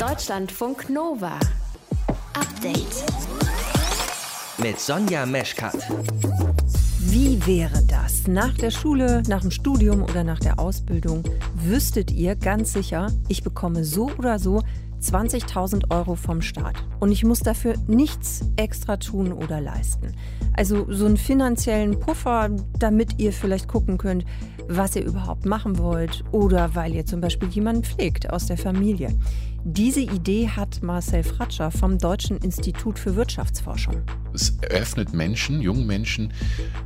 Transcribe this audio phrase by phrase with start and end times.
[0.00, 1.38] Deutschlandfunk Nova.
[2.32, 3.04] Update.
[4.56, 5.76] Mit Sonja Meschkat.
[7.00, 8.26] Wie wäre das?
[8.26, 11.22] Nach der Schule, nach dem Studium oder nach der Ausbildung
[11.54, 14.62] wüsstet ihr ganz sicher, ich bekomme so oder so
[15.02, 16.76] 20.000 Euro vom Staat.
[16.98, 20.14] Und ich muss dafür nichts extra tun oder leisten.
[20.54, 22.48] Also so einen finanziellen Puffer,
[22.78, 24.24] damit ihr vielleicht gucken könnt,
[24.66, 29.14] was ihr überhaupt machen wollt oder weil ihr zum Beispiel jemanden pflegt aus der Familie.
[29.64, 33.96] Diese Idee hat Marcel Fratscher vom Deutschen Institut für Wirtschaftsforschung.
[34.32, 36.32] Es eröffnet Menschen, jungen Menschen,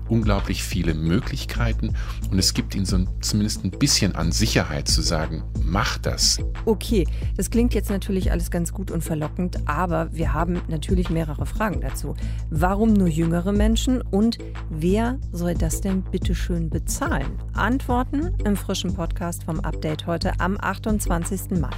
[0.09, 1.95] unglaublich viele Möglichkeiten
[2.32, 6.41] und es gibt ihnen so ein, zumindest ein bisschen an Sicherheit zu sagen, mach das.
[6.65, 7.06] Okay,
[7.37, 11.80] das klingt jetzt natürlich alles ganz gut und verlockend, aber wir haben natürlich mehrere Fragen
[11.80, 12.16] dazu.
[12.51, 17.38] Warum nur jüngere Menschen und wer soll das denn bitte schön bezahlen?
[17.52, 21.60] Antworten im frischen Podcast vom Update heute am 28.
[21.60, 21.70] Mai.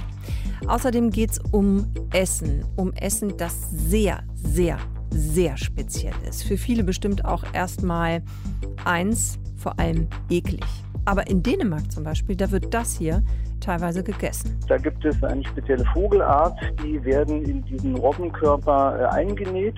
[0.65, 2.65] Außerdem geht es um Essen.
[2.75, 4.77] Um Essen, das sehr, sehr,
[5.11, 6.43] sehr speziell ist.
[6.43, 8.23] Für viele bestimmt auch erstmal
[8.85, 10.65] eins, vor allem eklig.
[11.05, 13.23] Aber in Dänemark zum Beispiel, da wird das hier
[13.61, 14.57] teilweise gegessen.
[14.67, 19.75] Da gibt es eine spezielle Vogelart, die werden in diesen Robbenkörper äh, eingenäht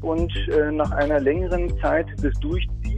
[0.00, 2.38] und äh, nach einer längeren Zeit des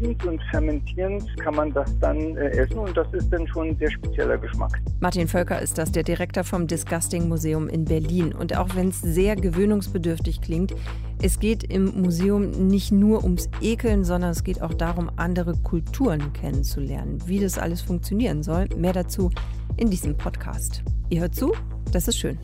[0.03, 3.79] Durchziehens und Fermentierens kann man das dann äh, essen und das ist dann schon ein
[3.79, 4.81] sehr spezieller Geschmack.
[5.01, 8.33] Martin Völker ist das, der Direktor vom Disgusting Museum in Berlin.
[8.33, 10.75] Und auch wenn es sehr gewöhnungsbedürftig klingt,
[11.23, 16.33] es geht im Museum nicht nur ums Ekeln, sondern es geht auch darum, andere Kulturen
[16.33, 18.67] kennenzulernen, wie das alles funktionieren soll.
[18.77, 19.31] Mehr dazu
[19.77, 20.83] in diesem Podcast.
[21.11, 21.53] Ihr hört zu,
[21.93, 22.39] das ist schön.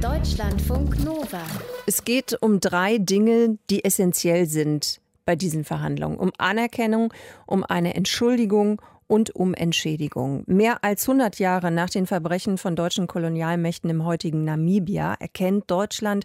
[0.00, 1.42] Deutschlandfunk Nova.
[1.86, 6.16] Es geht um drei Dinge, die essentiell sind bei diesen Verhandlungen.
[6.16, 7.12] Um Anerkennung,
[7.44, 10.42] um eine Entschuldigung und um Entschädigung.
[10.46, 16.24] Mehr als 100 Jahre nach den Verbrechen von deutschen Kolonialmächten im heutigen Namibia erkennt Deutschland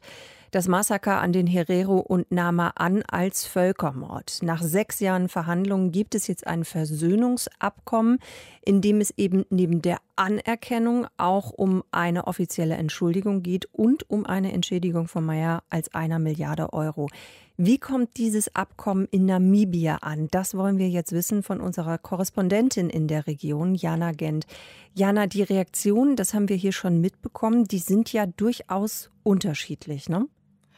[0.52, 4.38] das Massaker an den Herero und Nama an als Völkermord.
[4.42, 8.20] Nach sechs Jahren Verhandlungen gibt es jetzt ein Versöhnungsabkommen,
[8.64, 14.26] in dem es eben neben der Anerkennung auch um eine offizielle Entschuldigung geht und um
[14.26, 17.10] eine Entschädigung von Meyer als einer Milliarde Euro.
[17.58, 20.28] Wie kommt dieses Abkommen in Namibia an?
[20.32, 24.48] Das wollen wir jetzt wissen von unserer Korrespondentin in der Region, Jana Gent.
[24.96, 30.28] Jana, die Reaktionen, das haben wir hier schon mitbekommen, die sind ja durchaus unterschiedlich, ne?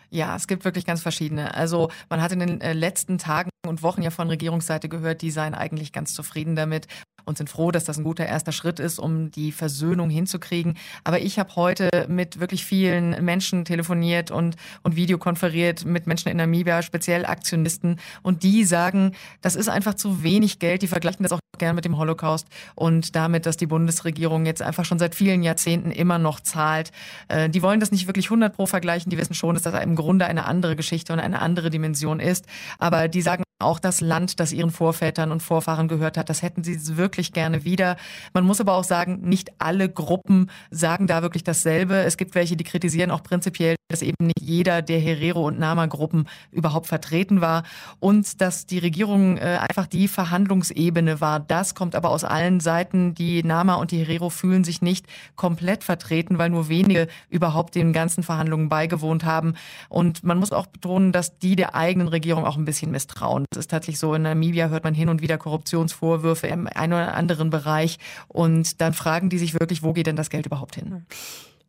[0.09, 1.53] Ja, es gibt wirklich ganz verschiedene.
[1.55, 5.31] Also man hat in den äh, letzten Tagen und Wochen ja von Regierungsseite gehört, die
[5.31, 6.87] seien eigentlich ganz zufrieden damit
[7.25, 10.77] und sind froh, dass das ein guter erster Schritt ist, um die Versöhnung hinzukriegen.
[11.03, 16.37] Aber ich habe heute mit wirklich vielen Menschen telefoniert und, und videokonferiert mit Menschen in
[16.37, 17.99] Namibia, speziell Aktionisten.
[18.21, 20.81] Und die sagen, das ist einfach zu wenig Geld.
[20.81, 24.85] Die vergleichen das auch gerne mit dem Holocaust und damit, dass die Bundesregierung jetzt einfach
[24.85, 26.91] schon seit vielen Jahrzehnten immer noch zahlt.
[27.27, 29.09] Äh, die wollen das nicht wirklich 100 pro vergleichen.
[29.09, 32.45] Die wissen schon, dass das im Grunde eine andere Geschichte und eine andere Dimension ist.
[32.77, 36.63] Aber die sagen auch das Land, das ihren Vorvätern und Vorfahren gehört hat, das hätten
[36.63, 37.95] sie wirklich gerne wieder.
[38.33, 41.95] Man muss aber auch sagen, nicht alle Gruppen sagen da wirklich dasselbe.
[41.95, 46.27] Es gibt welche, die kritisieren auch prinzipiell, dass eben nicht jeder der Herero- und Nama-Gruppen
[46.51, 47.63] überhaupt vertreten war
[47.99, 51.39] und dass die Regierung äh, einfach die Verhandlungsebene war.
[51.39, 53.15] Das kommt aber aus allen Seiten.
[53.15, 55.05] Die Nama und die Herero fühlen sich nicht
[55.35, 59.53] komplett vertreten, weil nur wenige überhaupt den ganzen Verhandlungen beigewohnt haben.
[59.87, 63.44] Und man muss auch betonen, dass die der eigenen Regierung auch ein bisschen misstrauen.
[63.51, 67.15] Es ist tatsächlich so, in Namibia hört man hin und wieder Korruptionsvorwürfe im einen oder
[67.15, 67.97] anderen Bereich.
[68.27, 71.05] Und dann fragen die sich wirklich, wo geht denn das Geld überhaupt hin?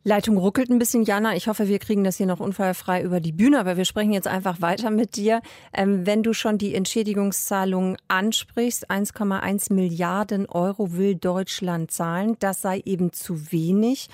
[0.07, 1.35] Leitung ruckelt ein bisschen, Jana.
[1.35, 4.27] Ich hoffe, wir kriegen das hier noch unfallfrei über die Bühne, aber wir sprechen jetzt
[4.27, 5.41] einfach weiter mit dir.
[5.73, 12.37] Ähm, wenn du schon die Entschädigungszahlungen ansprichst, 1,1 Milliarden Euro will Deutschland zahlen.
[12.39, 14.07] Das sei eben zu wenig.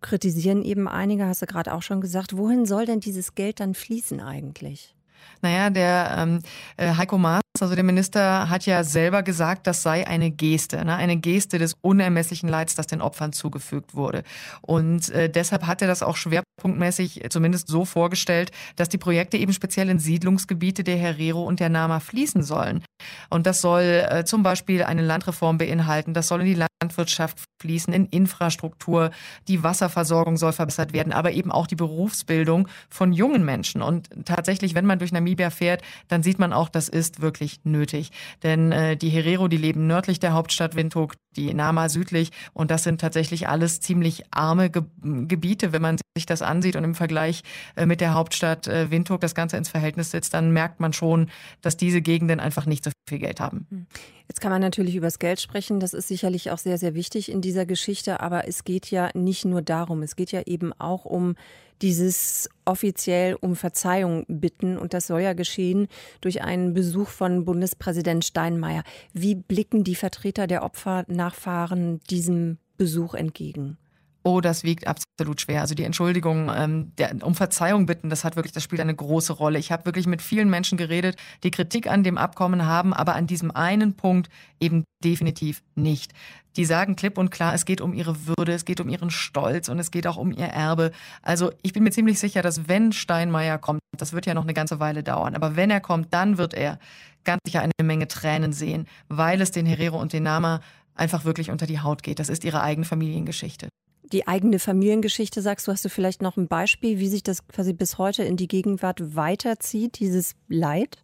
[0.00, 2.38] Kritisieren eben einige, hast du gerade auch schon gesagt.
[2.38, 4.94] Wohin soll denn dieses Geld dann fließen eigentlich?
[5.42, 6.40] Naja, der ähm,
[6.76, 10.96] äh, Heiko Maas, also der Minister, hat ja selber gesagt, das sei eine Geste, ne?
[10.96, 14.22] eine Geste des unermesslichen Leids, das den Opfern zugefügt wurde.
[14.62, 19.52] Und äh, deshalb hat er das auch schwerpunktmäßig zumindest so vorgestellt, dass die Projekte eben
[19.52, 22.82] speziell in Siedlungsgebiete der Herero und der Nama fließen sollen.
[23.28, 27.92] Und das soll äh, zum Beispiel eine Landreform beinhalten, das soll in die Landwirtschaft fließen,
[27.92, 29.10] in Infrastruktur,
[29.48, 33.82] die Wasserversorgung soll verbessert werden, aber eben auch die Berufsbildung von jungen Menschen.
[33.82, 37.60] Und tatsächlich, wenn man durch Namibia fährt, dann sieht man auch, das ist wirklich wirklich
[37.64, 38.10] nötig.
[38.42, 42.82] Denn äh, die Herero, die leben nördlich der Hauptstadt Windhoek, die Nama südlich und das
[42.82, 45.72] sind tatsächlich alles ziemlich arme Ge Gebiete.
[45.72, 47.42] Wenn man sich das ansieht und im Vergleich
[47.76, 51.30] äh, mit der Hauptstadt äh, Windhoek das Ganze ins Verhältnis setzt, dann merkt man schon,
[51.62, 53.66] dass diese Gegenden einfach nicht so viel Geld haben.
[53.70, 53.86] Hm.
[54.28, 55.80] Jetzt kann man natürlich über das Geld sprechen.
[55.80, 58.20] Das ist sicherlich auch sehr, sehr wichtig in dieser Geschichte.
[58.20, 60.02] Aber es geht ja nicht nur darum.
[60.02, 61.34] Es geht ja eben auch um
[61.82, 64.78] dieses offiziell um Verzeihung bitten.
[64.78, 65.88] Und das soll ja geschehen
[66.20, 68.84] durch einen Besuch von Bundespräsident Steinmeier.
[69.12, 73.78] Wie blicken die Vertreter der Opfernachfahren diesem Besuch entgegen?
[74.22, 75.62] Oh, das wiegt absolut schwer.
[75.62, 79.32] Also die Entschuldigung, ähm, der, um Verzeihung bitten, das hat wirklich, das spielt eine große
[79.32, 79.58] Rolle.
[79.58, 83.26] Ich habe wirklich mit vielen Menschen geredet, die Kritik an dem Abkommen haben, aber an
[83.26, 84.28] diesem einen Punkt
[84.60, 86.12] eben definitiv nicht.
[86.56, 89.70] Die sagen klipp und klar, es geht um ihre Würde, es geht um ihren Stolz
[89.70, 90.92] und es geht auch um ihr Erbe.
[91.22, 94.54] Also ich bin mir ziemlich sicher, dass wenn Steinmeier kommt, das wird ja noch eine
[94.54, 96.78] ganze Weile dauern, aber wenn er kommt, dann wird er
[97.24, 100.60] ganz sicher eine Menge Tränen sehen, weil es den Herero und den Nama
[100.94, 102.18] einfach wirklich unter die Haut geht.
[102.18, 103.68] Das ist ihre eigene Familiengeschichte
[104.12, 107.72] die eigene Familiengeschichte sagst du, hast du vielleicht noch ein Beispiel, wie sich das quasi
[107.72, 110.98] bis heute in die Gegenwart weiterzieht, dieses Leid?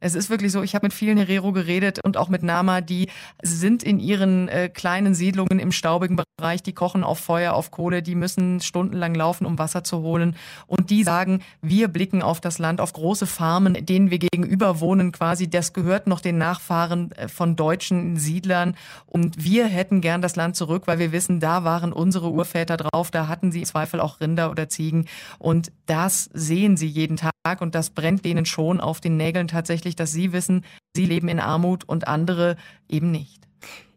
[0.00, 3.08] Es ist wirklich so, ich habe mit vielen Herero geredet und auch mit Nama, die
[3.42, 8.02] sind in ihren äh, kleinen Siedlungen im staubigen Bereich, die kochen auf Feuer, auf Kohle,
[8.02, 10.36] die müssen stundenlang laufen, um Wasser zu holen.
[10.66, 15.12] Und die sagen, wir blicken auf das Land, auf große Farmen, denen wir gegenüber wohnen
[15.12, 15.48] quasi.
[15.48, 18.74] Das gehört noch den Nachfahren äh, von deutschen Siedlern.
[19.06, 23.10] Und wir hätten gern das Land zurück, weil wir wissen, da waren unsere Urväter drauf,
[23.10, 25.06] da hatten sie im Zweifel auch Rinder oder Ziegen.
[25.38, 29.61] Und das sehen sie jeden Tag und das brennt denen schon auf den Nägeln tatsächlich,
[29.96, 30.64] dass sie wissen,
[30.94, 32.56] sie leben in Armut und andere
[32.88, 33.42] eben nicht.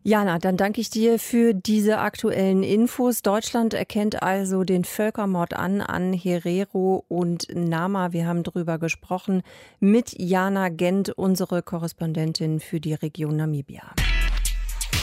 [0.08, 3.24] Jana, dann danke ich dir für diese aktuellen Infos.
[3.24, 8.14] Deutschland erkennt also den Völkermord an an Herero und Nama.
[8.14, 9.42] Wir haben darüber gesprochen
[9.80, 13.82] mit Jana Gent, unsere Korrespondentin für die Region Namibia.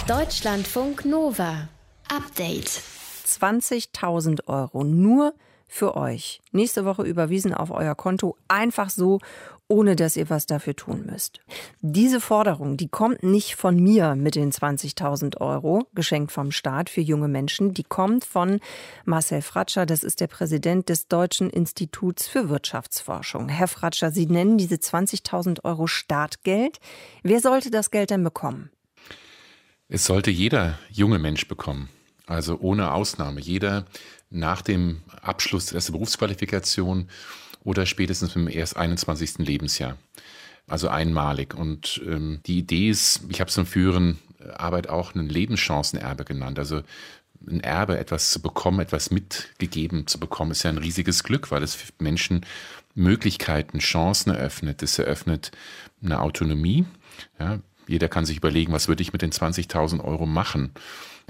[0.07, 1.69] Deutschlandfunk Nova.
[2.09, 2.81] Update.
[3.27, 5.35] 20.000 Euro nur
[5.67, 6.43] für euch.
[6.53, 8.37] Nächste Woche überwiesen auf euer Konto.
[8.47, 9.19] Einfach so,
[9.73, 11.41] ohne dass ihr was dafür tun müsst.
[11.81, 17.01] Diese Forderung, die kommt nicht von mir mit den 20.000 Euro, geschenkt vom Staat für
[17.01, 17.73] junge Menschen.
[17.73, 18.61] Die kommt von
[19.07, 19.87] Marcel Fratscher.
[19.87, 23.49] Das ist der Präsident des Deutschen Instituts für Wirtschaftsforschung.
[23.49, 26.79] Herr Fratscher, Sie nennen diese 20.000 Euro Startgeld.
[27.23, 28.71] Wer sollte das Geld denn bekommen?
[29.89, 31.89] Es sollte jeder junge Mensch bekommen.
[32.27, 33.41] Also ohne Ausnahme.
[33.41, 33.87] Jeder
[34.29, 37.09] nach dem Abschluss der Berufsqualifikation
[37.65, 39.39] oder spätestens im erst 21.
[39.39, 39.97] Lebensjahr.
[40.69, 41.55] Also einmalig.
[41.55, 44.19] Und ähm, die Idee ist, ich habe es im früheren
[44.55, 46.59] Arbeit auch ein Lebenschancenerbe genannt.
[46.59, 46.83] Also
[47.47, 51.63] ein Erbe, etwas zu bekommen, etwas mitgegeben zu bekommen, ist ja ein riesiges Glück, weil
[51.63, 52.47] es Menschen
[52.95, 54.83] Möglichkeiten, Chancen eröffnet.
[54.83, 55.51] Es eröffnet
[56.03, 56.85] eine Autonomie.
[57.39, 57.59] Ja,
[57.89, 60.73] jeder kann sich überlegen, was würde ich mit den 20.000 Euro machen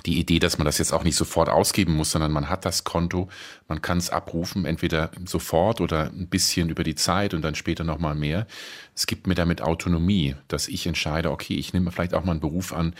[0.06, 2.84] die Idee, dass man das jetzt auch nicht sofort ausgeben muss, sondern man hat das
[2.84, 3.28] Konto,
[3.68, 7.84] man kann es abrufen, entweder sofort oder ein bisschen über die Zeit und dann später
[7.84, 8.46] nochmal mehr.
[8.94, 12.40] Es gibt mir damit Autonomie, dass ich entscheide, okay, ich nehme vielleicht auch mal einen
[12.40, 12.94] Beruf an,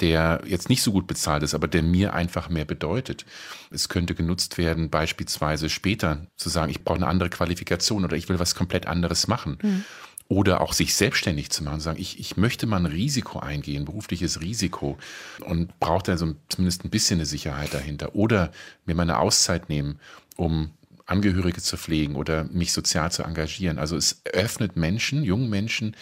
[0.00, 3.24] der jetzt nicht so gut bezahlt ist, aber der mir einfach mehr bedeutet.
[3.70, 8.28] Es könnte genutzt werden, beispielsweise später zu sagen, ich brauche eine andere Qualifikation oder ich
[8.28, 9.58] will was komplett anderes machen.
[9.62, 9.84] Mhm
[10.28, 14.40] oder auch sich selbstständig zu machen, sagen, ich, ich möchte mal ein Risiko eingehen, berufliches
[14.40, 14.98] Risiko
[15.44, 18.50] und brauche dann so zumindest ein bisschen eine Sicherheit dahinter oder
[18.84, 20.00] mir mal eine Auszeit nehmen,
[20.36, 20.70] um
[21.06, 23.78] Angehörige zu pflegen oder mich sozial zu engagieren.
[23.78, 25.94] Also es öffnet Menschen, jungen Menschen,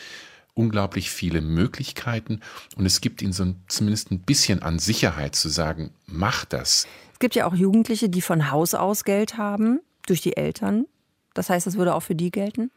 [0.54, 2.40] unglaublich viele Möglichkeiten
[2.76, 6.86] und es gibt ihnen so ein, zumindest ein bisschen an Sicherheit zu sagen, mach das.
[7.12, 10.86] Es gibt ja auch Jugendliche, die von Haus aus Geld haben, durch die Eltern.
[11.34, 12.70] Das heißt, das würde auch für die gelten?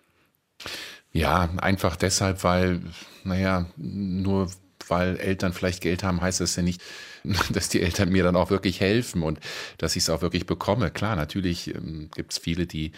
[1.11, 2.81] Ja, einfach deshalb, weil,
[3.23, 4.51] naja, nur
[4.87, 6.81] weil Eltern vielleicht Geld haben, heißt das ja nicht,
[7.51, 9.39] dass die Eltern mir dann auch wirklich helfen und
[9.77, 10.91] dass ich es auch wirklich bekomme.
[10.91, 12.91] Klar, natürlich ähm, gibt es viele, die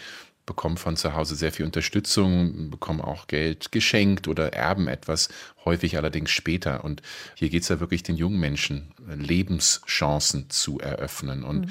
[0.50, 5.28] bekommen von zu Hause sehr viel Unterstützung, bekommen auch Geld geschenkt oder erben etwas,
[5.64, 6.82] häufig allerdings später.
[6.82, 7.02] Und
[7.36, 11.44] hier geht es ja wirklich den jungen Menschen, äh, Lebenschancen zu eröffnen.
[11.44, 11.70] Und mhm.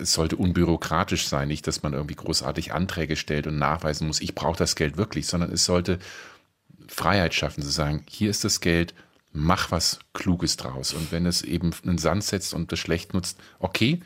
[0.00, 4.36] es sollte unbürokratisch sein, nicht, dass man irgendwie großartig Anträge stellt und nachweisen muss, ich
[4.36, 5.98] brauche das Geld wirklich, sondern es sollte
[6.86, 8.94] Freiheit schaffen, zu sagen, hier ist das Geld,
[9.32, 10.92] mach was Kluges draus.
[10.92, 14.00] Und wenn es eben einen Sand setzt und das schlecht nutzt, okay,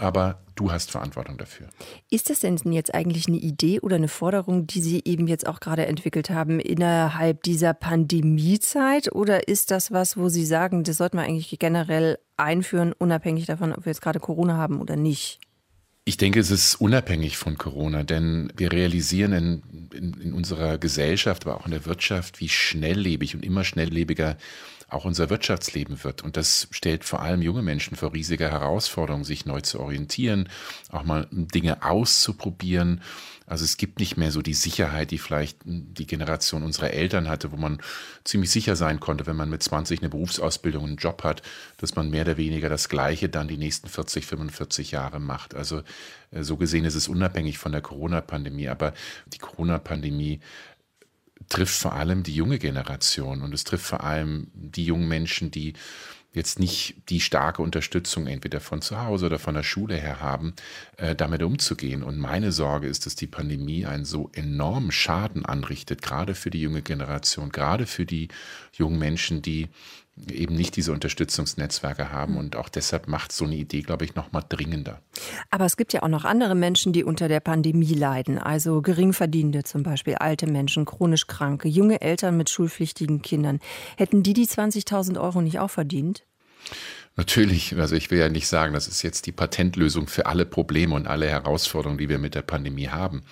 [0.00, 1.68] aber du hast Verantwortung dafür.
[2.10, 5.60] Ist das denn jetzt eigentlich eine Idee oder eine Forderung, die Sie eben jetzt auch
[5.60, 9.12] gerade entwickelt haben innerhalb dieser Pandemiezeit?
[9.12, 13.72] Oder ist das was, wo Sie sagen, das sollte man eigentlich generell einführen, unabhängig davon,
[13.72, 15.40] ob wir jetzt gerade Corona haben oder nicht?
[16.06, 19.62] Ich denke, es ist unabhängig von Corona, denn wir realisieren in,
[19.94, 24.36] in, in, unserer Gesellschaft, aber auch in der Wirtschaft, wie schnelllebig und immer schnelllebiger
[24.90, 26.22] auch unser Wirtschaftsleben wird.
[26.22, 30.48] Und das stellt vor allem junge Menschen vor riesige Herausforderungen, sich neu zu orientieren,
[30.90, 33.00] auch mal Dinge auszuprobieren
[33.50, 37.50] also es gibt nicht mehr so die Sicherheit, die vielleicht die Generation unserer Eltern hatte,
[37.50, 37.82] wo man
[38.22, 41.42] ziemlich sicher sein konnte, wenn man mit 20 eine Berufsausbildung, einen Job hat,
[41.78, 45.56] dass man mehr oder weniger das Gleiche dann die nächsten 40, 45 Jahre macht.
[45.56, 45.82] Also
[46.30, 48.68] äh, so gesehen ist es unabhängig von der Corona-Pandemie.
[48.68, 48.94] Aber
[49.26, 50.38] die Corona-Pandemie
[51.50, 55.74] trifft vor allem die junge Generation und es trifft vor allem die jungen Menschen, die
[56.32, 60.54] jetzt nicht die starke Unterstützung entweder von zu Hause oder von der Schule her haben,
[60.96, 62.04] äh, damit umzugehen.
[62.04, 66.60] Und meine Sorge ist, dass die Pandemie einen so enormen Schaden anrichtet, gerade für die
[66.60, 68.28] junge Generation, gerade für die
[68.72, 69.68] jungen Menschen, die
[70.30, 72.36] eben nicht diese Unterstützungsnetzwerke haben.
[72.36, 75.00] Und auch deshalb macht so eine Idee, glaube ich, noch mal dringender.
[75.50, 78.38] Aber es gibt ja auch noch andere Menschen, die unter der Pandemie leiden.
[78.38, 83.60] Also Geringverdienende zum Beispiel, alte Menschen, chronisch Kranke, junge Eltern mit schulpflichtigen Kindern.
[83.96, 86.24] Hätten die die 20.000 Euro nicht auch verdient?
[87.16, 90.94] Natürlich, also ich will ja nicht sagen, das ist jetzt die Patentlösung für alle Probleme
[90.94, 93.24] und alle Herausforderungen, die wir mit der Pandemie haben.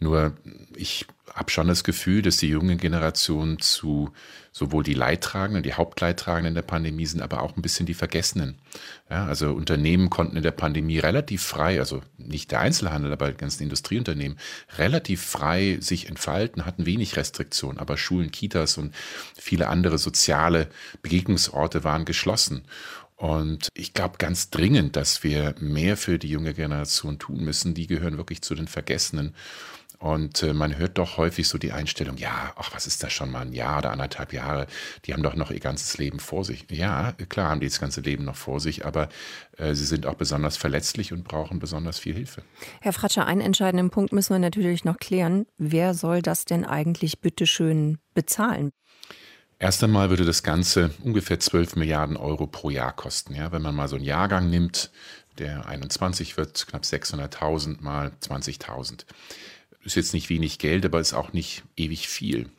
[0.00, 0.32] Nur
[0.74, 4.12] ich habe schon das Gefühl, dass die junge Generation zu
[4.58, 8.58] sowohl die Leidtragenden, die Hauptleidtragenden der Pandemie sind, aber auch ein bisschen die Vergessenen.
[9.08, 13.36] Ja, also Unternehmen konnten in der Pandemie relativ frei, also nicht der Einzelhandel, aber die
[13.36, 14.36] ganzen Industrieunternehmen,
[14.76, 18.94] relativ frei sich entfalten, hatten wenig Restriktionen, aber Schulen, Kitas und
[19.36, 20.68] viele andere soziale
[21.02, 22.64] Begegnungsorte waren geschlossen.
[23.18, 27.74] Und ich glaube ganz dringend, dass wir mehr für die junge Generation tun müssen.
[27.74, 29.34] Die gehören wirklich zu den Vergessenen.
[29.98, 33.32] Und äh, man hört doch häufig so die Einstellung, ja, ach, was ist das schon
[33.32, 34.68] mal ein Jahr oder anderthalb Jahre?
[35.04, 36.66] Die haben doch noch ihr ganzes Leben vor sich.
[36.70, 39.08] Ja, klar haben die das ganze Leben noch vor sich, aber
[39.56, 42.44] äh, sie sind auch besonders verletzlich und brauchen besonders viel Hilfe.
[42.80, 45.46] Herr Fratscher, einen entscheidenden Punkt müssen wir natürlich noch klären.
[45.56, 48.70] Wer soll das denn eigentlich bitteschön bezahlen?
[49.58, 53.34] Erst einmal würde das Ganze ungefähr 12 Milliarden Euro pro Jahr kosten.
[53.34, 54.90] Ja, wenn man mal so einen Jahrgang nimmt,
[55.38, 59.04] der 21 wird, knapp 600.000 mal 20.000
[59.88, 62.50] ist jetzt nicht wenig Geld, aber ist auch nicht ewig viel.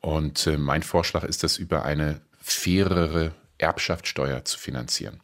[0.00, 5.20] Und äh, mein Vorschlag ist, das über eine fairere Erbschaftssteuer zu finanzieren.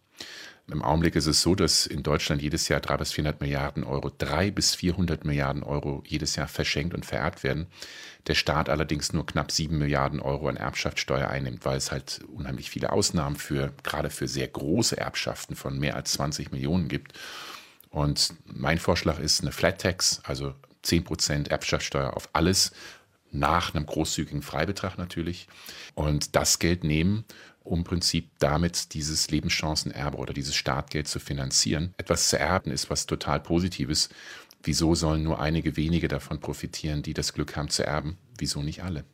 [0.69, 4.11] Im Augenblick ist es so, dass in Deutschland jedes Jahr 300 bis 400 Milliarden Euro,
[4.11, 7.69] 300 bis 400 Milliarden Euro jedes Jahr verschenkt und vererbt werden.
[8.27, 12.69] Der Staat allerdings nur knapp 7 Milliarden Euro an Erbschaftssteuer einnimmt, weil es halt unheimlich
[12.69, 17.13] viele Ausnahmen für, gerade für sehr große Erbschaften von mehr als 20 Millionen gibt.
[17.91, 20.53] Und mein Vorschlag ist eine Flat Tax, also
[20.85, 22.73] 10% Erbschaftssteuer auf alles,
[23.31, 25.47] nach einem großzügigen Freibetrag natürlich.
[25.95, 27.25] Und das Geld nehmen,
[27.67, 31.95] um im Prinzip damit dieses Lebenschancenerbe oder dieses Startgeld zu finanzieren.
[31.97, 34.09] Etwas zu erben ist was total Positives.
[34.63, 38.19] Wieso sollen nur einige wenige davon profitieren, die das Glück haben zu erben?
[38.39, 39.05] Wieso nicht alle?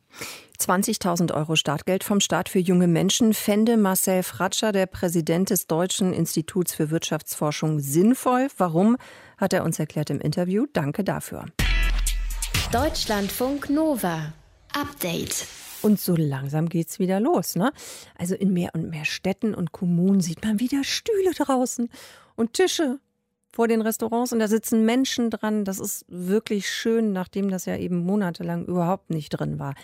[0.59, 6.13] 20.000 Euro Startgeld vom Staat für junge Menschen fände Marcel Fratscher, der Präsident des Deutschen
[6.13, 8.47] Instituts für Wirtschaftsforschung, sinnvoll.
[8.57, 8.97] Warum,
[9.37, 10.65] hat er uns erklärt im Interview.
[10.73, 11.45] Danke dafür.
[12.71, 14.33] Deutschlandfunk Nova.
[14.73, 15.45] Update.
[15.83, 17.71] Und so langsam geht's wieder los, ne?
[18.17, 21.89] Also in mehr und mehr Städten und Kommunen sieht man wieder Stühle draußen
[22.35, 22.99] und Tische
[23.51, 25.65] vor den Restaurants und da sitzen Menschen dran.
[25.65, 29.75] Das ist wirklich schön, nachdem das ja eben monatelang überhaupt nicht drin war.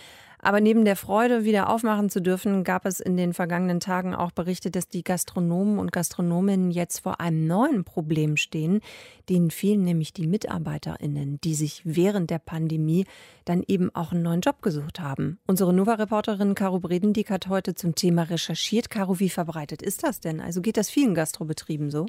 [0.41, 4.31] Aber neben der Freude, wieder aufmachen zu dürfen, gab es in den vergangenen Tagen auch
[4.31, 8.79] Berichte, dass die Gastronomen und Gastronominnen jetzt vor einem neuen Problem stehen.
[9.27, 13.05] Denen fehlen nämlich die MitarbeiterInnen, die sich während der Pandemie
[13.43, 15.39] dann eben auch einen neuen Job gesucht haben.
[15.46, 18.89] Unsere Nova-Reporterin Caro Bredendiek hat heute zum Thema recherchiert.
[18.89, 20.39] Caro, wie verbreitet ist das denn?
[20.39, 22.05] Also geht das vielen Gastrobetrieben so?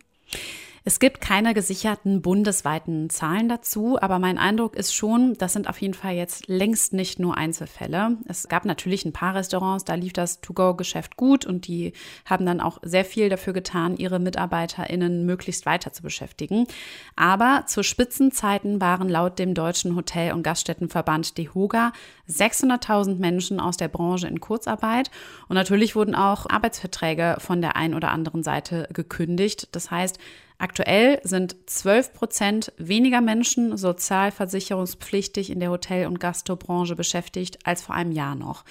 [0.82, 5.80] Es gibt keine gesicherten bundesweiten Zahlen dazu, aber mein Eindruck ist schon, das sind auf
[5.82, 8.16] jeden Fall jetzt längst nicht nur Einzelfälle.
[8.26, 11.92] Es gab natürlich ein paar Restaurants, da lief das To-Go-Geschäft gut und die
[12.24, 16.66] haben dann auch sehr viel dafür getan, ihre MitarbeiterInnen möglichst weiter zu beschäftigen.
[17.14, 21.92] Aber zu Spitzenzeiten waren laut dem Deutschen Hotel- und Gaststättenverband DEHOGA
[22.26, 25.10] 600.000 Menschen aus der Branche in Kurzarbeit
[25.48, 29.68] und natürlich wurden auch Arbeitsverträge von der einen oder anderen Seite gekündigt.
[29.72, 30.18] Das heißt,
[30.60, 37.94] Aktuell sind 12 Prozent weniger Menschen sozialversicherungspflichtig in der Hotel- und Gastrobranche beschäftigt als vor
[37.94, 38.66] einem Jahr noch.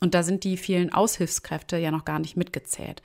[0.00, 3.00] Und da sind die vielen Aushilfskräfte ja noch gar nicht mitgezählt.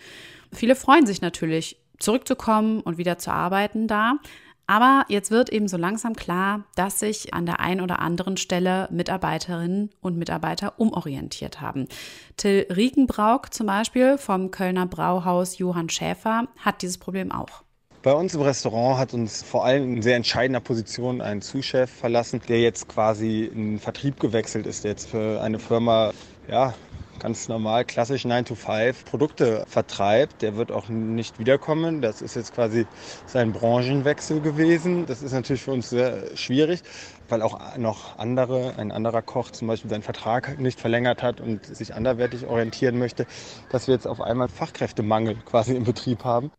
[0.52, 4.20] Viele freuen sich natürlich, zurückzukommen und wieder zu arbeiten da.
[4.68, 8.90] Aber jetzt wird eben so langsam klar, dass sich an der einen oder anderen Stelle
[8.92, 11.88] Mitarbeiterinnen und Mitarbeiter umorientiert haben.
[12.36, 17.65] Till Riekenbrauk zum Beispiel vom Kölner Brauhaus Johann Schäfer hat dieses Problem auch.
[18.06, 22.40] Bei uns im Restaurant hat uns vor allem in sehr entscheidender Position ein Zuschef verlassen,
[22.48, 26.12] der jetzt quasi in Vertrieb gewechselt ist, der jetzt für eine Firma
[26.48, 26.76] ja,
[27.18, 30.44] ganz normal, klassisch 9 to 5 Produkte vertreibt.
[30.44, 32.04] Der wird auch nicht wiederkommen.
[32.04, 32.86] Das ist jetzt quasi
[33.26, 35.08] sein Branchenwechsel gewesen.
[35.08, 36.82] Das ist natürlich für uns sehr schwierig,
[37.30, 41.66] weil auch noch andere, ein anderer Koch zum Beispiel seinen Vertrag nicht verlängert hat und
[41.66, 43.26] sich anderwertig orientieren möchte,
[43.70, 46.52] dass wir jetzt auf einmal Fachkräftemangel quasi im Betrieb haben.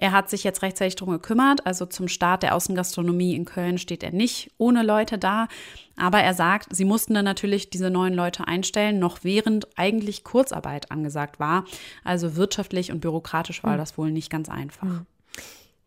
[0.00, 1.66] Er hat sich jetzt rechtzeitig darum gekümmert.
[1.66, 5.48] Also zum Start der Außengastronomie in Köln steht er nicht ohne Leute da.
[5.96, 10.92] Aber er sagt, sie mussten dann natürlich diese neuen Leute einstellen, noch während eigentlich Kurzarbeit
[10.92, 11.64] angesagt war.
[12.04, 13.78] Also wirtschaftlich und bürokratisch war hm.
[13.78, 14.86] das wohl nicht ganz einfach.
[14.86, 15.06] Hm.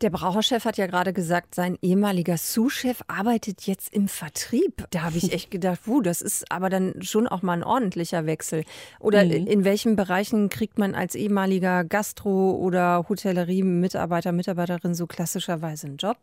[0.01, 4.87] Der Braucherchef hat ja gerade gesagt, sein ehemaliger Sous-Chef arbeitet jetzt im Vertrieb.
[4.89, 8.25] Da habe ich echt gedacht, wuh, das ist aber dann schon auch mal ein ordentlicher
[8.25, 8.63] Wechsel.
[8.99, 9.45] Oder mhm.
[9.45, 16.17] in welchen Bereichen kriegt man als ehemaliger Gastro- oder Hotellerie-Mitarbeiter, Mitarbeiterin so klassischerweise einen Job?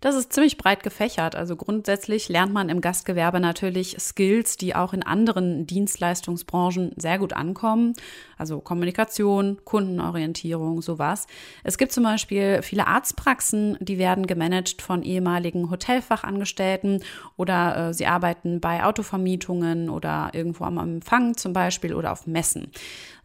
[0.00, 1.34] Das ist ziemlich breit gefächert.
[1.34, 7.32] Also grundsätzlich lernt man im Gastgewerbe natürlich Skills, die auch in anderen Dienstleistungsbranchen sehr gut
[7.32, 7.94] ankommen.
[8.38, 11.26] Also Kommunikation, Kundenorientierung, sowas.
[11.64, 17.02] Es gibt zum Beispiel viele Arztpraxen, die werden gemanagt von ehemaligen Hotelfachangestellten
[17.36, 22.70] oder äh, sie arbeiten bei Autovermietungen oder irgendwo am Empfang zum Beispiel oder auf Messen.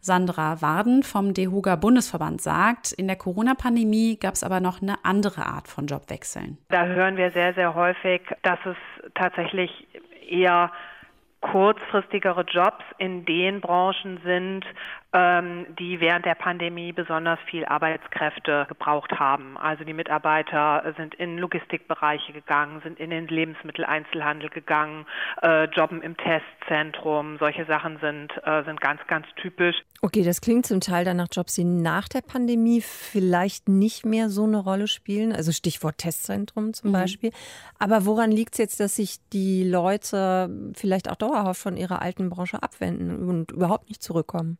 [0.00, 5.46] Sandra Warden vom DEHOGA Bundesverband sagt, in der Corona-Pandemie gab es aber noch eine andere
[5.46, 6.58] Art von Jobwechseln.
[6.70, 8.76] Da hören wir sehr, sehr häufig, dass es
[9.14, 9.86] tatsächlich
[10.28, 10.72] eher
[11.40, 14.64] kurzfristigere Jobs in den Branchen sind,
[15.14, 19.58] die während der Pandemie besonders viel Arbeitskräfte gebraucht haben.
[19.58, 25.04] Also die Mitarbeiter sind in Logistikbereiche gegangen, sind in den Lebensmitteleinzelhandel gegangen,
[25.42, 27.36] äh, jobben im Testzentrum.
[27.38, 29.76] Solche Sachen sind, äh, sind ganz, ganz typisch.
[30.00, 34.30] Okay, das klingt zum Teil dann nach Jobs, die nach der Pandemie vielleicht nicht mehr
[34.30, 35.34] so eine Rolle spielen.
[35.34, 36.94] Also Stichwort Testzentrum zum mhm.
[36.94, 37.32] Beispiel.
[37.78, 42.30] Aber woran liegt es jetzt, dass sich die Leute vielleicht auch dauerhaft von ihrer alten
[42.30, 44.56] Branche abwenden und überhaupt nicht zurückkommen?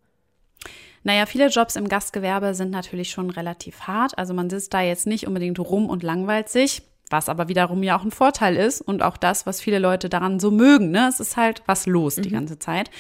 [1.05, 4.17] Naja, viele Jobs im Gastgewerbe sind natürlich schon relativ hart.
[4.19, 7.99] Also man sitzt da jetzt nicht unbedingt rum und langweilt sich, was aber wiederum ja
[7.99, 10.91] auch ein Vorteil ist und auch das, was viele Leute daran so mögen.
[10.91, 11.09] Ne?
[11.09, 12.23] Es ist halt was los mhm.
[12.23, 12.91] die ganze Zeit.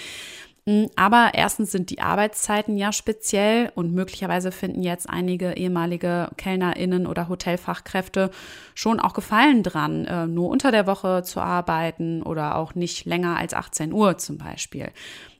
[0.64, 7.06] Mm, aber erstens sind die Arbeitszeiten ja speziell und möglicherweise finden jetzt einige ehemalige KellnerInnen
[7.06, 8.30] oder Hotelfachkräfte
[8.74, 13.36] schon auch Gefallen dran, äh, nur unter der Woche zu arbeiten oder auch nicht länger
[13.36, 14.90] als 18 Uhr zum Beispiel.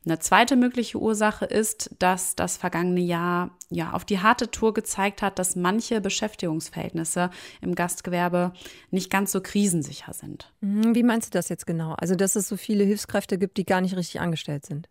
[0.05, 5.23] Eine zweite mögliche Ursache ist, dass das vergangene Jahr ja auf die harte Tour gezeigt
[5.23, 8.53] hat, dass manche Beschäftigungsverhältnisse im Gastgewerbe
[8.91, 10.53] nicht ganz so krisensicher sind.
[10.61, 11.95] Mhm, wie meinst du das jetzt genau?
[11.99, 14.89] Also, dass es so viele Hilfskräfte gibt, die gar nicht richtig angestellt sind?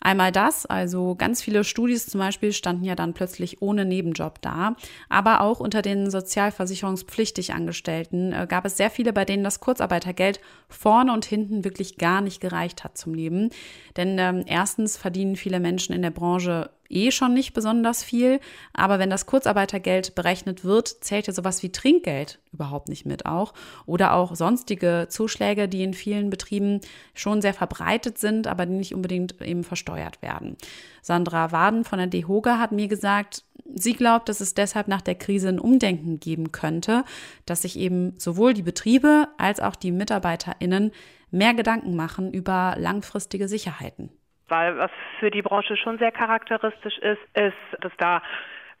[0.00, 4.76] Einmal das, also ganz viele Studis zum Beispiel standen ja dann plötzlich ohne Nebenjob da.
[5.08, 10.40] Aber auch unter den sozialversicherungspflichtig Angestellten äh, gab es sehr viele, bei denen das Kurzarbeitergeld
[10.68, 13.50] vorne und hinten wirklich gar nicht gereicht hat zum Leben.
[13.96, 18.40] Denn ähm, erstens verdienen viele Menschen in der Branche eh schon nicht besonders viel.
[18.72, 23.52] Aber wenn das Kurzarbeitergeld berechnet wird, zählt ja sowas wie Trinkgeld überhaupt nicht mit auch.
[23.86, 26.80] Oder auch sonstige Zuschläge, die in vielen Betrieben
[27.14, 30.56] schon sehr verbreitet sind, aber die nicht unbedingt eben versteuert werden.
[31.02, 35.14] Sandra Waden von der DEHOGA hat mir gesagt, sie glaubt, dass es deshalb nach der
[35.14, 37.04] Krise ein Umdenken geben könnte,
[37.46, 40.92] dass sich eben sowohl die Betriebe als auch die MitarbeiterInnen
[41.30, 44.10] mehr Gedanken machen über langfristige Sicherheiten.
[44.48, 48.22] Weil was für die Branche schon sehr charakteristisch ist, ist, dass da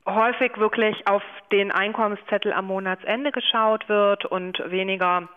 [0.06, 5.28] häufig wirklich auf den Einkommenszettel am Monatsende geschaut wird und weniger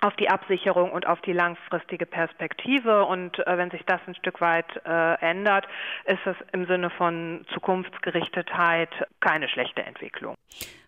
[0.00, 3.04] auf die Absicherung und auf die langfristige Perspektive.
[3.04, 5.66] Und äh, wenn sich das ein Stück weit äh, ändert,
[6.06, 10.34] ist es im Sinne von Zukunftsgerichtetheit keine schlechte Entwicklung.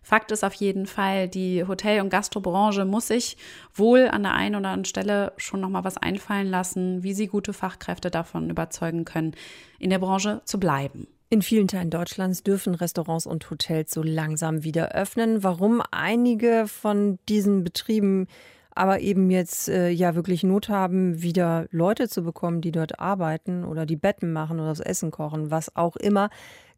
[0.01, 3.37] Fakt ist auf jeden Fall, die Hotel- und Gastrobranche muss sich
[3.73, 7.27] wohl an der einen oder anderen Stelle schon noch mal was einfallen lassen, wie sie
[7.27, 9.33] gute Fachkräfte davon überzeugen können,
[9.79, 11.07] in der Branche zu bleiben.
[11.29, 15.41] In vielen Teilen Deutschlands dürfen Restaurants und Hotels so langsam wieder öffnen.
[15.43, 18.27] Warum einige von diesen Betrieben
[18.75, 23.63] aber eben jetzt äh, ja wirklich Not haben, wieder Leute zu bekommen, die dort arbeiten
[23.63, 26.29] oder die Betten machen oder das Essen kochen, was auch immer.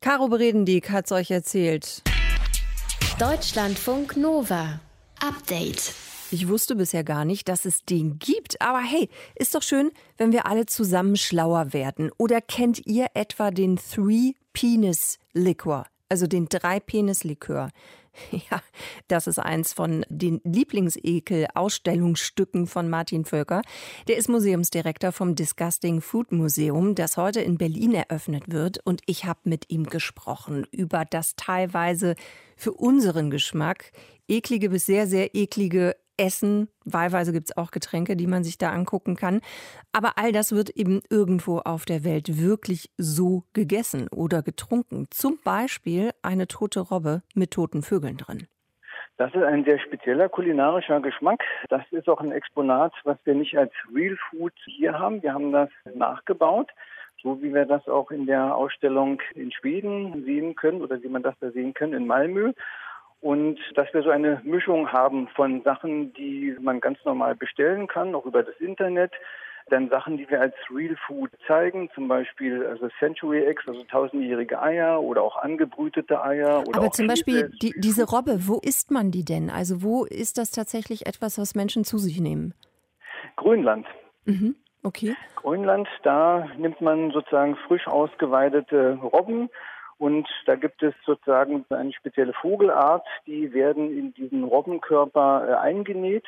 [0.01, 2.03] Caro Bredendiek hat es euch erzählt.
[3.19, 4.79] Deutschlandfunk Nova.
[5.21, 5.93] Update.
[6.31, 10.31] Ich wusste bisher gar nicht, dass es den gibt, aber hey, ist doch schön, wenn
[10.31, 12.12] wir alle zusammen schlauer werden.
[12.17, 17.69] Oder kennt ihr etwa den Three Penis Liquor, also den Drei Penis Likör?
[18.51, 18.62] Ja,
[19.08, 23.62] das ist eins von den Lieblingsekel-Ausstellungsstücken von Martin Völker.
[24.08, 28.80] Der ist Museumsdirektor vom Disgusting Food Museum, das heute in Berlin eröffnet wird.
[28.84, 32.15] Und ich habe mit ihm gesprochen über das teilweise
[32.56, 33.91] für unseren Geschmack
[34.28, 36.69] eklige bis sehr, sehr eklige Essen.
[36.86, 39.41] Wahlweise gibt es auch Getränke, die man sich da angucken kann.
[39.91, 45.08] Aber all das wird eben irgendwo auf der Welt wirklich so gegessen oder getrunken.
[45.10, 48.47] Zum Beispiel eine tote Robbe mit toten Vögeln drin.
[49.17, 51.41] Das ist ein sehr spezieller kulinarischer Geschmack.
[51.69, 55.23] Das ist auch ein Exponat, was wir nicht als Real Food hier haben.
[55.23, 56.69] Wir haben das nachgebaut,
[57.23, 61.23] so wie wir das auch in der Ausstellung in Schweden sehen können oder wie man
[61.23, 62.51] das da sehen kann in Malmö
[63.25, 68.13] und dass wir so eine Mischung haben von Sachen, die man ganz normal bestellen kann,
[68.13, 69.13] auch über das Internet.
[69.67, 74.61] Dann Sachen, die wir als Real Food zeigen, zum Beispiel also Century Eggs, also tausendjährige
[74.61, 76.61] Eier oder auch angebrütete Eier.
[76.67, 79.49] Oder Aber zum Beispiel die, diese Robbe, wo isst man die denn?
[79.49, 82.53] Also wo ist das tatsächlich etwas, was Menschen zu sich nehmen?
[83.38, 83.88] Grönland.
[84.25, 84.55] Mhm.
[84.83, 85.15] Okay.
[85.38, 89.49] Grönland, da nimmt man sozusagen frisch ausgeweidete Robben
[89.97, 96.25] und da gibt es sozusagen eine spezielle Vogelart, die werden in diesen Robbenkörper äh, eingenäht.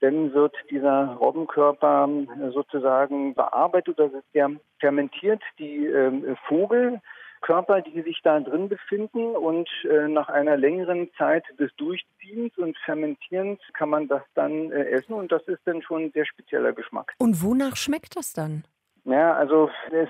[0.00, 8.20] Dann wird dieser Robbenkörper äh, sozusagen bearbeitet oder der fermentiert die äh, Vogelkörper, die sich
[8.22, 9.34] da drin befinden.
[9.34, 15.14] Und äh, nach einer längeren Zeit des Durchziehens und Fermentierens kann man das dann essen.
[15.14, 17.12] Und das ist dann schon ein sehr spezieller Geschmack.
[17.18, 18.64] Und wonach schmeckt das dann?
[19.04, 20.08] Ja, also es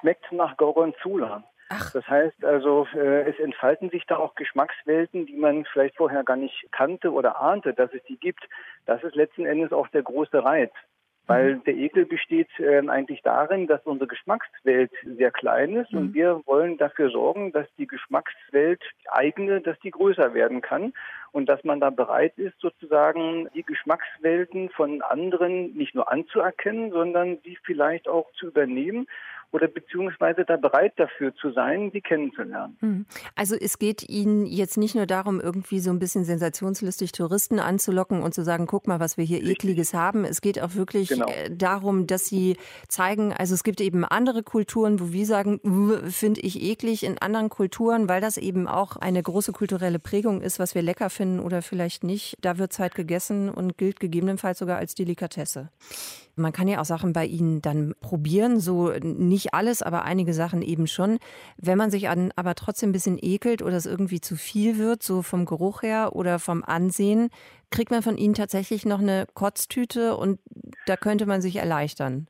[0.00, 1.42] schmeckt nach Gorgonzola.
[1.70, 1.92] Ach.
[1.92, 6.36] Das heißt also, äh, es entfalten sich da auch Geschmackswelten, die man vielleicht vorher gar
[6.36, 8.48] nicht kannte oder ahnte, dass es die gibt.
[8.86, 10.72] Das ist letzten Endes auch der große Reiz.
[11.26, 11.64] Weil mhm.
[11.64, 15.98] der Ekel besteht äh, eigentlich darin, dass unsere Geschmackswelt sehr klein ist mhm.
[15.98, 20.94] und wir wollen dafür sorgen, dass die Geschmackswelt eigene, dass die größer werden kann
[21.32, 27.36] und dass man da bereit ist, sozusagen die Geschmackswelten von anderen nicht nur anzuerkennen, sondern
[27.44, 29.06] sie vielleicht auch zu übernehmen
[29.50, 32.76] oder beziehungsweise da bereit dafür zu sein, sie kennenzulernen.
[32.80, 33.06] Hm.
[33.34, 38.22] Also es geht Ihnen jetzt nicht nur darum, irgendwie so ein bisschen sensationslustig Touristen anzulocken
[38.22, 39.64] und zu sagen, guck mal, was wir hier Richtig.
[39.64, 40.24] ekliges haben.
[40.24, 41.26] Es geht auch wirklich genau.
[41.26, 42.56] Äh, darum, dass Sie
[42.88, 45.60] zeigen, also es gibt eben andere Kulturen, wo wir sagen,
[46.10, 50.58] finde ich eklig in anderen Kulturen, weil das eben auch eine große kulturelle Prägung ist,
[50.58, 52.36] was wir lecker finden oder vielleicht nicht.
[52.42, 55.70] Da wird Zeit gegessen und gilt gegebenenfalls sogar als Delikatesse.
[56.38, 60.62] Man kann ja auch Sachen bei Ihnen dann probieren, so nicht alles, aber einige Sachen
[60.62, 61.18] eben schon.
[61.56, 65.02] Wenn man sich an, aber trotzdem ein bisschen ekelt oder es irgendwie zu viel wird,
[65.02, 67.30] so vom Geruch her oder vom Ansehen,
[67.70, 70.38] kriegt man von Ihnen tatsächlich noch eine Kotztüte und
[70.86, 72.28] da könnte man sich erleichtern.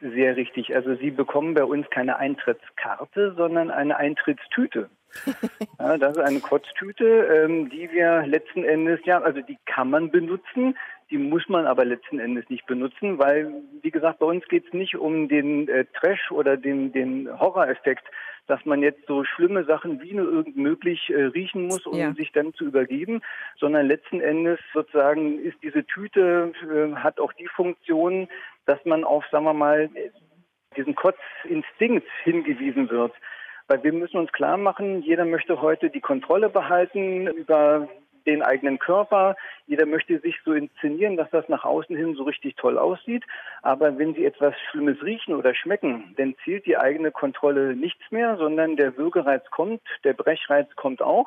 [0.00, 0.74] Sehr richtig.
[0.74, 4.90] Also Sie bekommen bei uns keine Eintrittskarte, sondern eine Eintrittstüte.
[5.78, 10.10] ja, das ist eine Kotztüte, ähm, die wir letzten Endes, ja, also die kann man
[10.10, 10.76] benutzen,
[11.10, 14.72] die muss man aber letzten Endes nicht benutzen, weil, wie gesagt, bei uns geht es
[14.72, 18.04] nicht um den äh, Trash oder den, den Horror-Effekt,
[18.46, 22.12] dass man jetzt so schlimme Sachen wie nur irgend möglich äh, riechen muss, um ja.
[22.14, 23.22] sich dann zu übergeben,
[23.58, 28.28] sondern letzten Endes sozusagen ist diese Tüte, äh, hat auch die Funktion,
[28.66, 29.90] dass man auf, sagen wir mal,
[30.76, 33.12] diesen Kotzinstinkt hingewiesen wird.
[33.68, 37.88] Weil wir müssen uns klar machen, jeder möchte heute die Kontrolle behalten über
[38.26, 39.36] den eigenen Körper.
[39.66, 43.24] Jeder möchte sich so inszenieren, dass das nach außen hin so richtig toll aussieht.
[43.62, 48.36] Aber wenn Sie etwas Schlimmes riechen oder schmecken, dann zählt die eigene Kontrolle nichts mehr,
[48.36, 51.26] sondern der Würgereiz kommt, der Brechreiz kommt auch.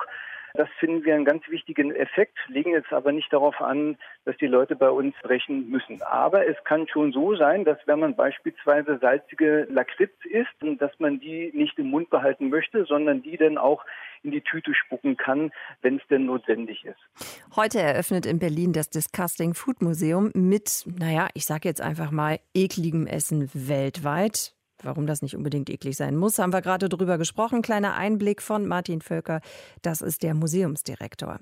[0.57, 4.47] Das finden wir einen ganz wichtigen Effekt, legen jetzt aber nicht darauf an, dass die
[4.47, 6.01] Leute bei uns brechen müssen.
[6.01, 11.19] Aber es kann schon so sein, dass wenn man beispielsweise salzige Lakritz isst, dass man
[11.19, 13.85] die nicht im Mund behalten möchte, sondern die dann auch
[14.23, 15.51] in die Tüte spucken kann,
[15.83, 17.37] wenn es denn notwendig ist.
[17.55, 22.39] Heute eröffnet in Berlin das Disgusting Food Museum mit, naja, ich sage jetzt einfach mal,
[22.55, 24.56] ekligem Essen weltweit.
[24.83, 27.61] Warum das nicht unbedingt eklig sein muss, haben wir gerade drüber gesprochen.
[27.61, 29.41] Kleiner Einblick von Martin Völker,
[29.81, 31.39] das ist der Museumsdirektor.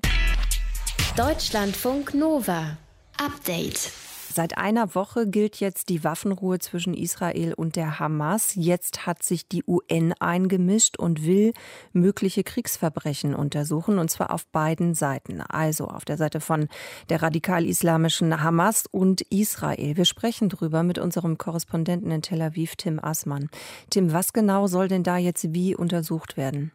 [1.17, 2.77] Deutschlandfunk Nova.
[3.17, 3.91] Update.
[4.35, 8.51] Seit einer Woche gilt jetzt die Waffenruhe zwischen Israel und der Hamas.
[8.55, 11.53] Jetzt hat sich die UN eingemischt und will
[11.93, 15.39] mögliche Kriegsverbrechen untersuchen, und zwar auf beiden Seiten.
[15.39, 16.67] Also auf der Seite von
[17.07, 19.95] der radikal-islamischen Hamas und Israel.
[19.95, 23.49] Wir sprechen drüber mit unserem Korrespondenten in Tel Aviv, Tim Assmann.
[23.89, 26.73] Tim, was genau soll denn da jetzt wie untersucht werden?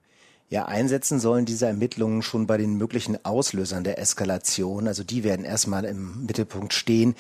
[0.52, 4.88] Ja, einsetzen sollen diese Ermittlungen schon bei den möglichen Auslösern der Eskalation.
[4.88, 7.14] Also die werden erstmal im Mittelpunkt stehen.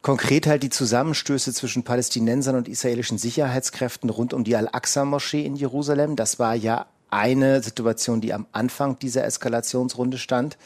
[0.00, 6.16] Konkret halt die Zusammenstöße zwischen Palästinensern und israelischen Sicherheitskräften rund um die Al-Aqsa-Moschee in Jerusalem.
[6.16, 10.56] Das war ja eine Situation, die am Anfang dieser Eskalationsrunde stand.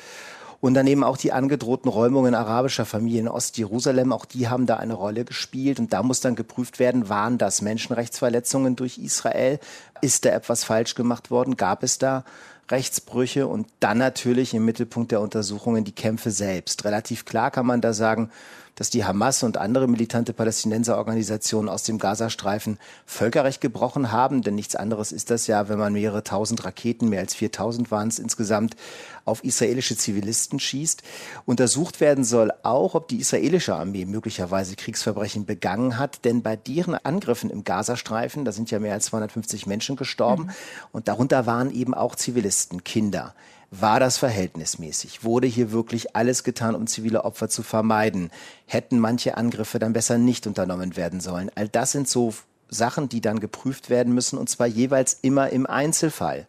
[0.60, 4.92] Und daneben auch die angedrohten Räumungen arabischer Familien in Ostjerusalem, auch die haben da eine
[4.92, 5.78] Rolle gespielt.
[5.78, 9.58] Und da muss dann geprüft werden, waren das Menschenrechtsverletzungen durch Israel?
[10.02, 11.56] Ist da etwas falsch gemacht worden?
[11.56, 12.24] Gab es da
[12.70, 13.46] Rechtsbrüche?
[13.46, 16.84] Und dann natürlich im Mittelpunkt der Untersuchungen die Kämpfe selbst.
[16.84, 18.30] Relativ klar kann man da sagen,
[18.74, 24.42] dass die Hamas und andere militante Palästinenserorganisationen aus dem Gazastreifen Völkerrecht gebrochen haben.
[24.42, 28.08] Denn nichts anderes ist das ja, wenn man mehrere tausend Raketen, mehr als 4000 waren
[28.08, 28.76] es insgesamt,
[29.24, 31.02] auf israelische Zivilisten schießt.
[31.46, 36.24] Untersucht werden soll auch, ob die israelische Armee möglicherweise Kriegsverbrechen begangen hat.
[36.24, 40.44] Denn bei deren Angriffen im Gazastreifen, da sind ja mehr als 250 Menschen gestorben.
[40.44, 40.50] Mhm.
[40.92, 43.34] Und darunter waren eben auch Zivilisten, Kinder.
[43.72, 45.22] War das verhältnismäßig?
[45.22, 48.30] Wurde hier wirklich alles getan, um zivile Opfer zu vermeiden?
[48.66, 51.52] Hätten manche Angriffe dann besser nicht unternommen werden sollen?
[51.54, 52.34] All das sind so
[52.68, 56.46] Sachen, die dann geprüft werden müssen, und zwar jeweils immer im Einzelfall.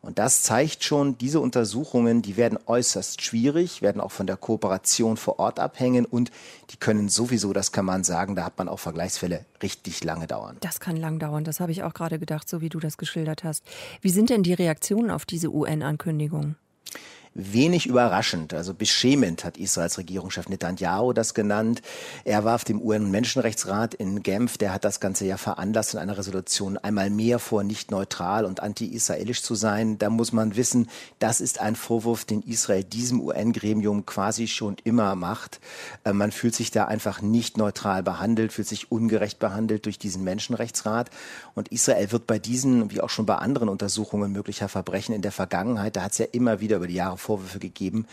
[0.00, 5.16] Und das zeigt schon, diese Untersuchungen, die werden äußerst schwierig, werden auch von der Kooperation
[5.16, 6.30] vor Ort abhängen und
[6.70, 10.56] die können sowieso, das kann man sagen, da hat man auch Vergleichsfälle, richtig lange dauern.
[10.60, 13.44] Das kann lang dauern, das habe ich auch gerade gedacht, so wie du das geschildert
[13.44, 13.64] hast.
[14.00, 16.56] Wie sind denn die Reaktionen auf diese UN-Ankündigung?
[17.38, 21.82] Wenig überraschend, also beschämend hat Israels Regierungschef Netanyahu das genannt.
[22.24, 26.76] Er warf dem UN-Menschenrechtsrat in Genf, der hat das Ganze ja veranlasst, in einer Resolution
[26.78, 29.98] einmal mehr vor, nicht neutral und anti-israelisch zu sein.
[29.98, 30.88] Da muss man wissen,
[31.20, 35.60] das ist ein Vorwurf, den Israel diesem UN-Gremium quasi schon immer macht.
[36.04, 40.24] Äh, man fühlt sich da einfach nicht neutral behandelt, fühlt sich ungerecht behandelt durch diesen
[40.24, 41.10] Menschenrechtsrat.
[41.54, 45.32] Und Israel wird bei diesen, wie auch schon bei anderen Untersuchungen möglicher Verbrechen in der
[45.32, 48.06] Vergangenheit, da hat es ja immer wieder über die Jahre Vorwürfe gegeben,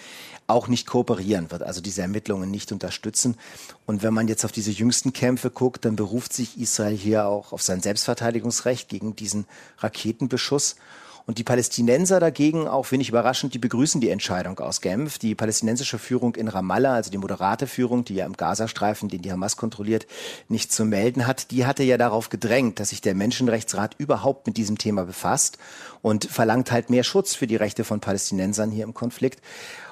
[0.46, 3.38] auch nicht kooperieren wird, also diese Ermittlungen nicht unterstützen.
[3.86, 7.54] Und wenn man jetzt auf diese jüngsten Kämpfe guckt, dann beruft sich Israel hier auch
[7.54, 9.46] auf sein Selbstverteidigungsrecht gegen diesen
[9.78, 10.76] Raketenbeschuss.
[11.28, 15.18] Und die Palästinenser dagegen, auch wenig überraschend, die begrüßen die Entscheidung aus Genf.
[15.18, 19.32] Die palästinensische Führung in Ramallah, also die moderate Führung, die ja im Gazastreifen, den die
[19.32, 20.06] Hamas kontrolliert,
[20.50, 24.58] nicht zu melden hat, die hatte ja darauf gedrängt, dass sich der Menschenrechtsrat überhaupt mit
[24.58, 25.58] diesem Thema befasst
[26.04, 29.42] und verlangt halt mehr Schutz für die Rechte von Palästinensern hier im Konflikt.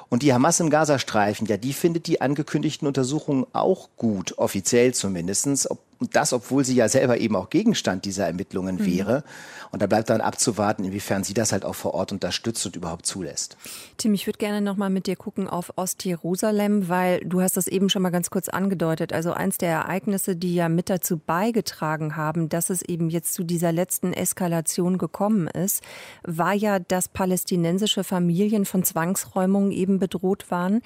[0.09, 5.67] Und die Hamas im Gazastreifen, ja, die findet die angekündigten Untersuchungen auch gut, offiziell zumindestens.
[5.71, 8.85] Ob und das, obwohl sie ja selber eben auch Gegenstand dieser Ermittlungen mhm.
[8.85, 9.23] wäre.
[9.71, 13.05] Und da bleibt dann abzuwarten, inwiefern sie das halt auch vor Ort unterstützt und überhaupt
[13.05, 13.57] zulässt.
[13.97, 17.67] Tim, ich würde gerne noch mal mit dir gucken auf Ostjerusalem, weil du hast das
[17.67, 19.13] eben schon mal ganz kurz angedeutet.
[19.13, 23.43] Also eins der Ereignisse, die ja mit dazu beigetragen haben, dass es eben jetzt zu
[23.43, 25.83] dieser letzten Eskalation gekommen ist,
[26.23, 30.81] war ja, dass palästinensische Familien von Zwangsräumungen eben bedroht waren.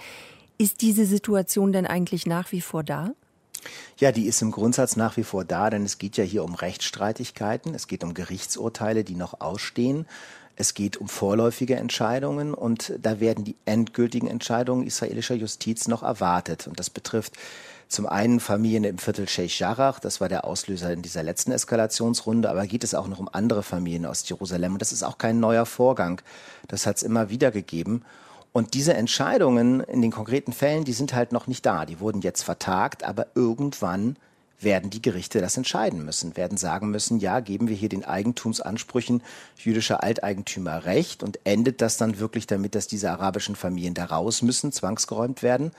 [0.57, 3.11] Ist diese Situation denn eigentlich nach wie vor da?
[3.97, 6.55] Ja, die ist im Grundsatz nach wie vor da, denn es geht ja hier um
[6.55, 10.05] Rechtsstreitigkeiten, es geht um Gerichtsurteile, die noch ausstehen.
[10.59, 16.65] Es geht um vorläufige Entscheidungen und da werden die endgültigen Entscheidungen israelischer Justiz noch erwartet.
[16.65, 17.33] Und das betrifft
[17.87, 22.49] zum einen Familien im Viertel Sheikh Jarrah, das war der Auslöser in dieser letzten Eskalationsrunde,
[22.49, 24.73] aber geht es auch noch um andere Familien aus Jerusalem.
[24.73, 26.21] Und das ist auch kein neuer Vorgang.
[26.67, 28.03] Das hat es immer wieder gegeben.
[28.57, 31.85] Und diese Entscheidungen in den konkreten Fällen, die sind halt noch nicht da.
[31.85, 34.15] Die wurden jetzt vertagt, aber irgendwann
[34.59, 39.21] werden die Gerichte das entscheiden müssen, werden sagen müssen, ja, geben wir hier den Eigentumsansprüchen
[39.57, 44.41] jüdischer Alteigentümer Recht und endet das dann wirklich damit, dass diese arabischen Familien da raus
[44.41, 45.69] müssen, zwangsgeräumt werden?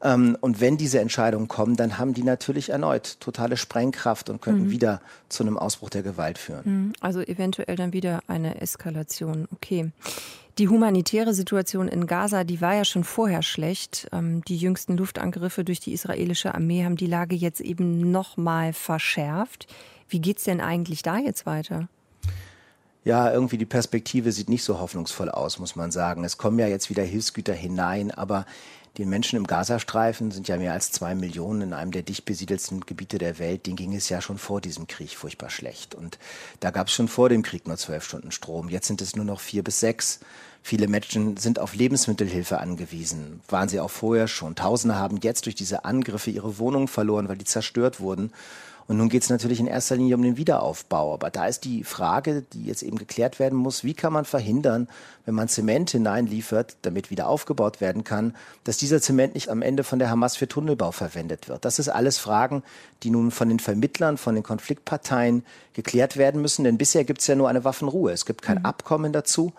[0.00, 4.66] Ähm, und wenn diese Entscheidungen kommen, dann haben die natürlich erneut totale Sprengkraft und könnten
[4.66, 4.70] mhm.
[4.70, 6.62] wieder zu einem Ausbruch der Gewalt führen.
[6.64, 6.92] Mhm.
[7.00, 9.48] Also eventuell dann wieder eine Eskalation.
[9.52, 9.90] Okay.
[10.58, 14.08] Die humanitäre Situation in Gaza, die war ja schon vorher schlecht.
[14.10, 18.72] Ähm, die jüngsten Luftangriffe durch die israelische Armee haben die Lage jetzt eben noch mal
[18.72, 19.66] verschärft.
[20.08, 21.88] Wie geht's denn eigentlich da jetzt weiter?
[23.04, 26.24] Ja, irgendwie die Perspektive sieht nicht so hoffnungsvoll aus, muss man sagen.
[26.24, 28.46] Es kommen ja jetzt wieder Hilfsgüter hinein, aber
[28.96, 32.80] den Menschen im Gazastreifen sind ja mehr als zwei Millionen in einem der dicht besiedelsten
[32.80, 33.66] Gebiete der Welt.
[33.66, 35.94] Denen ging es ja schon vor diesem Krieg furchtbar schlecht.
[35.94, 36.18] Und
[36.60, 38.70] da gab es schon vor dem Krieg nur zwölf Stunden Strom.
[38.70, 40.20] Jetzt sind es nur noch vier bis sechs.
[40.66, 43.40] Viele Menschen sind auf Lebensmittelhilfe angewiesen.
[43.48, 44.56] Waren sie auch vorher schon.
[44.56, 48.32] Tausende haben jetzt durch diese Angriffe ihre Wohnungen verloren, weil die zerstört wurden.
[48.88, 51.14] Und nun geht es natürlich in erster Linie um den Wiederaufbau.
[51.14, 54.88] Aber da ist die Frage, die jetzt eben geklärt werden muss, wie kann man verhindern,
[55.24, 59.84] wenn man Zement hineinliefert, damit wieder aufgebaut werden kann, dass dieser Zement nicht am Ende
[59.84, 61.64] von der Hamas für Tunnelbau verwendet wird.
[61.64, 62.64] Das ist alles Fragen,
[63.04, 66.64] die nun von den Vermittlern, von den Konfliktparteien geklärt werden müssen.
[66.64, 68.10] Denn bisher gibt es ja nur eine Waffenruhe.
[68.10, 68.66] Es gibt kein mhm.
[68.66, 69.52] Abkommen dazu.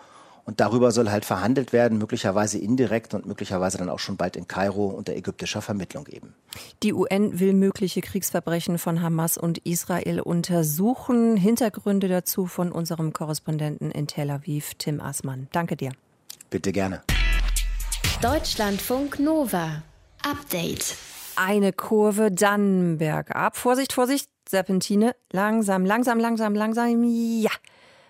[0.48, 4.48] Und darüber soll halt verhandelt werden, möglicherweise indirekt und möglicherweise dann auch schon bald in
[4.48, 6.34] Kairo unter ägyptischer Vermittlung eben.
[6.84, 11.36] Die UN will mögliche Kriegsverbrechen von Hamas und Israel untersuchen.
[11.36, 15.50] Hintergründe dazu von unserem Korrespondenten in Tel Aviv, Tim Aßmann.
[15.52, 15.92] Danke dir.
[16.50, 17.02] Bitte gerne.
[18.22, 19.84] Deutschlandfunk Nova.
[20.24, 20.96] Update.
[21.36, 23.58] Eine Kurve dann bergab.
[23.58, 25.14] Vorsicht, Vorsicht, Serpentine.
[25.30, 27.04] Langsam, langsam, langsam, langsam.
[27.04, 27.52] Ja,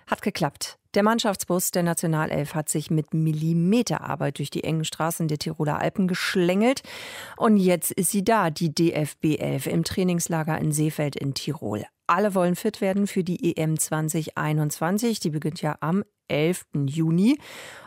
[0.05, 0.77] hat geklappt.
[0.97, 6.07] Der Mannschaftsbus der Nationalelf hat sich mit Millimeterarbeit durch die engen Straßen der Tiroler Alpen
[6.07, 6.81] geschlängelt.
[7.35, 11.85] Und jetzt ist sie da, die DFB 11 im Trainingslager in Seefeld in Tirol.
[12.07, 15.19] Alle wollen fit werden für die EM 2021.
[15.19, 16.65] Die beginnt ja am 11.
[16.87, 17.37] Juni.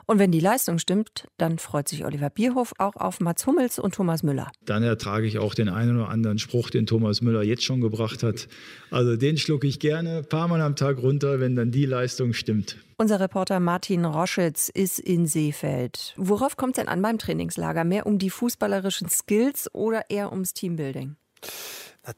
[0.07, 3.95] Und wenn die Leistung stimmt, dann freut sich Oliver Bierhoff auch auf Mats Hummels und
[3.95, 4.51] Thomas Müller.
[4.65, 8.23] Dann ertrage ich auch den einen oder anderen Spruch, den Thomas Müller jetzt schon gebracht
[8.23, 8.49] hat.
[8.91, 12.33] Also den schlucke ich gerne ein paar Mal am Tag runter, wenn dann die Leistung
[12.33, 12.77] stimmt.
[12.97, 16.15] Unser Reporter Martin Roschitz ist in Seefeld.
[16.17, 17.85] Worauf kommt es denn an beim Trainingslager?
[17.85, 21.17] Mehr um die fußballerischen Skills oder eher ums Teambuilding?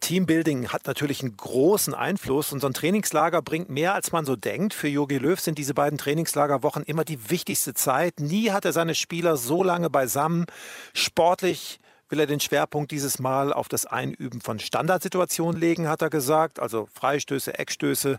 [0.00, 4.36] Teambuilding hat natürlich einen großen Einfluss und so ein Trainingslager bringt mehr, als man so
[4.36, 4.74] denkt.
[4.74, 8.20] Für Jogi Löw sind diese beiden Trainingslagerwochen immer die wichtigste Zeit.
[8.20, 10.46] Nie hat er seine Spieler so lange beisammen.
[10.94, 16.10] Sportlich will er den Schwerpunkt dieses Mal auf das Einüben von Standardsituationen legen, hat er
[16.10, 18.18] gesagt, also Freistöße, Eckstöße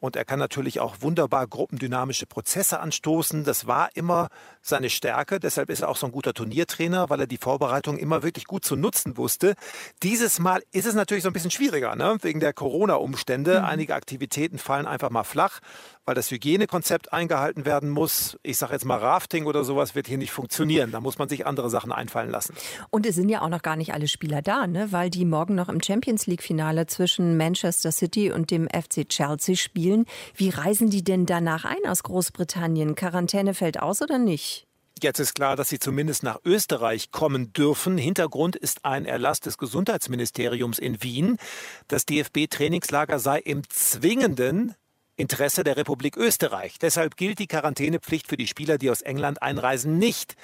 [0.00, 3.44] und er kann natürlich auch wunderbar gruppendynamische Prozesse anstoßen.
[3.44, 4.28] Das war immer
[4.62, 5.38] seine Stärke.
[5.38, 8.64] Deshalb ist er auch so ein guter Turniertrainer, weil er die Vorbereitung immer wirklich gut
[8.64, 9.54] zu nutzen wusste.
[10.02, 12.16] Dieses Mal ist es natürlich so ein bisschen schwieriger, ne?
[12.22, 13.60] wegen der Corona-Umstände.
[13.60, 13.64] Mhm.
[13.66, 15.60] Einige Aktivitäten fallen einfach mal flach,
[16.06, 18.38] weil das Hygienekonzept eingehalten werden muss.
[18.42, 20.92] Ich sage jetzt mal Rafting oder sowas wird hier nicht funktionieren.
[20.92, 22.54] Da muss man sich andere Sachen einfallen lassen.
[22.88, 24.92] Und es sind ja auch noch gar nicht alle Spieler da, ne?
[24.92, 29.89] weil die morgen noch im Champions League-Finale zwischen Manchester City und dem FC Chelsea spielen
[29.90, 30.04] spielen.
[30.34, 32.94] Wie reisen die denn danach ein aus Großbritannien?
[32.94, 34.66] Quarantäne fällt aus oder nicht?
[35.02, 37.96] Jetzt ist klar, dass sie zumindest nach Österreich kommen dürfen.
[37.96, 41.38] Hintergrund ist ein Erlass des Gesundheitsministeriums in Wien.
[41.88, 44.74] Das DFB-Trainingslager sei im zwingenden
[45.20, 46.78] Interesse der Republik Österreich.
[46.78, 50.36] Deshalb gilt die Quarantänepflicht für die Spieler, die aus England einreisen, nicht.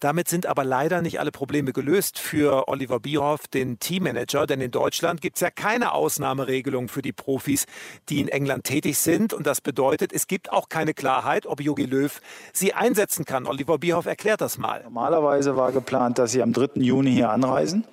[0.00, 4.70] Damit sind aber leider nicht alle Probleme gelöst für Oliver Bierhoff, den Teammanager, denn in
[4.70, 7.66] Deutschland gibt es ja keine Ausnahmeregelung für die Profis,
[8.08, 9.32] die in England tätig sind.
[9.32, 12.20] Und das bedeutet, es gibt auch keine Klarheit, ob Jogi Löw
[12.52, 13.46] sie einsetzen kann.
[13.46, 14.82] Oliver Bierhoff erklärt das mal.
[14.84, 16.80] Normalerweise war geplant, dass sie am 3.
[16.82, 17.84] Juni hier anreisen.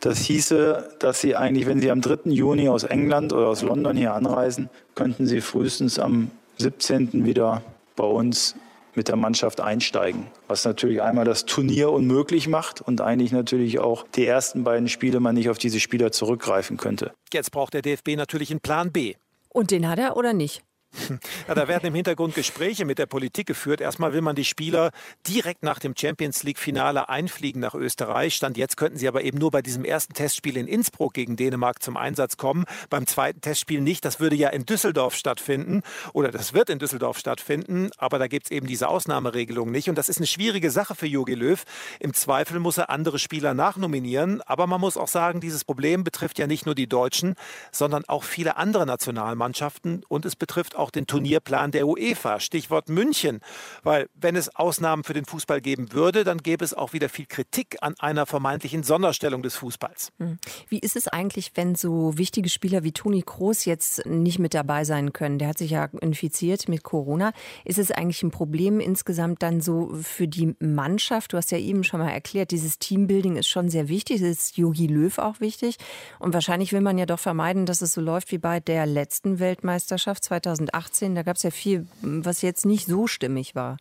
[0.00, 2.30] Das hieße, dass sie eigentlich, wenn sie am 3.
[2.30, 7.24] Juni aus England oder aus London hier anreisen, könnten sie frühestens am 17.
[7.24, 7.62] wieder
[7.96, 8.54] bei uns
[8.94, 10.26] mit der Mannschaft einsteigen.
[10.46, 15.20] Was natürlich einmal das Turnier unmöglich macht und eigentlich natürlich auch die ersten beiden Spiele
[15.20, 17.12] man nicht auf diese Spieler zurückgreifen könnte.
[17.32, 19.14] Jetzt braucht der DFB natürlich einen Plan B.
[19.50, 20.62] Und den hat er oder nicht?
[21.48, 23.80] Ja, da werden im Hintergrund Gespräche mit der Politik geführt.
[23.80, 24.90] Erstmal will man die Spieler
[25.26, 28.34] direkt nach dem Champions League-Finale einfliegen nach Österreich.
[28.34, 31.82] Stand jetzt könnten sie aber eben nur bei diesem ersten Testspiel in Innsbruck gegen Dänemark
[31.82, 32.64] zum Einsatz kommen.
[32.90, 34.04] Beim zweiten Testspiel nicht.
[34.04, 35.82] Das würde ja in Düsseldorf stattfinden.
[36.12, 37.90] Oder das wird in Düsseldorf stattfinden.
[37.96, 39.88] Aber da gibt es eben diese Ausnahmeregelung nicht.
[39.88, 41.62] Und das ist eine schwierige Sache für Jogi Löw.
[42.00, 44.42] Im Zweifel muss er andere Spieler nachnominieren.
[44.42, 47.34] Aber man muss auch sagen, dieses Problem betrifft ja nicht nur die Deutschen,
[47.72, 50.04] sondern auch viele andere Nationalmannschaften.
[50.08, 52.40] Und es betrifft auch den Turnierplan der UEFA.
[52.40, 53.40] Stichwort München.
[53.82, 57.26] Weil wenn es Ausnahmen für den Fußball geben würde, dann gäbe es auch wieder viel
[57.26, 60.12] Kritik an einer vermeintlichen Sonderstellung des Fußballs.
[60.18, 60.38] Hm.
[60.68, 64.84] Wie ist es eigentlich, wenn so wichtige Spieler wie Toni Kroos jetzt nicht mit dabei
[64.84, 65.38] sein können?
[65.38, 67.32] Der hat sich ja infiziert mit Corona.
[67.64, 71.32] Ist es eigentlich ein Problem insgesamt dann so für die Mannschaft?
[71.32, 74.22] Du hast ja eben schon mal erklärt, dieses Teambuilding ist schon sehr wichtig.
[74.22, 75.76] Es ist Jogi Löw auch wichtig.
[76.18, 79.38] Und wahrscheinlich will man ja doch vermeiden, dass es so läuft wie bei der letzten
[79.38, 83.78] Weltmeisterschaft 2000 2018, da gab es ja viel, was jetzt nicht so stimmig war.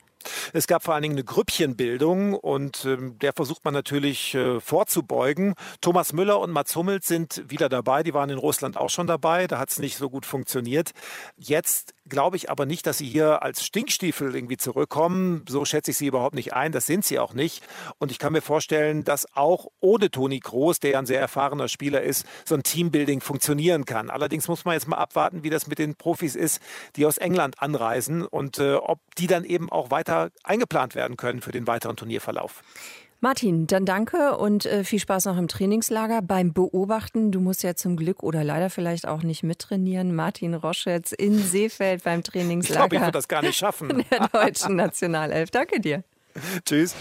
[0.53, 5.53] Es gab vor allen Dingen eine Grüppchenbildung und äh, der versucht man natürlich äh, vorzubeugen.
[5.82, 8.03] Thomas Müller und Mats Hummels sind wieder dabei.
[8.03, 9.47] Die waren in Russland auch schon dabei.
[9.47, 10.91] Da hat es nicht so gut funktioniert.
[11.38, 15.43] Jetzt glaube ich aber nicht, dass sie hier als Stinkstiefel irgendwie zurückkommen.
[15.47, 16.71] So schätze ich sie überhaupt nicht ein.
[16.71, 17.63] Das sind sie auch nicht.
[17.97, 21.67] Und ich kann mir vorstellen, dass auch ohne Toni Groß, der ja ein sehr erfahrener
[21.67, 24.10] Spieler ist, so ein Teambuilding funktionieren kann.
[24.10, 26.62] Allerdings muss man jetzt mal abwarten, wie das mit den Profis ist,
[26.95, 31.17] die aus England anreisen und äh, ob die dann eben auch weiter weiter eingeplant werden
[31.17, 32.63] können für den weiteren Turnierverlauf.
[33.19, 37.31] Martin, dann danke und äh, viel Spaß noch im Trainingslager beim Beobachten.
[37.31, 40.13] Du musst ja zum Glück oder leider vielleicht auch nicht mittrainieren.
[40.13, 42.83] Martin Roschetz in Seefeld beim Trainingslager.
[42.83, 44.05] Ich glaube, ich würde das gar nicht schaffen.
[44.11, 45.49] Der deutschen Nationalelf.
[45.49, 46.03] Danke dir.
[46.63, 46.93] Tschüss.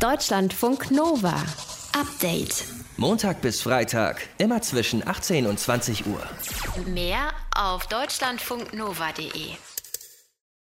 [0.00, 1.36] Deutschlandfunk Nova.
[1.92, 2.64] Update.
[2.96, 6.22] Montag bis Freitag, immer zwischen 18 und 20 Uhr.
[6.86, 9.69] Mehr auf deutschlandfunknova.de.